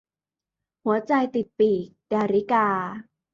[0.83, 2.67] หัวใจติดปีก- ดาริกา